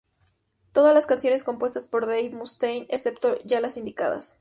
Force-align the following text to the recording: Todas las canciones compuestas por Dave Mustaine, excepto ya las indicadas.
Todas 0.71 0.95
las 0.95 1.05
canciones 1.05 1.43
compuestas 1.43 1.85
por 1.85 2.07
Dave 2.07 2.31
Mustaine, 2.31 2.87
excepto 2.89 3.37
ya 3.43 3.61
las 3.61 3.77
indicadas. 3.77 4.39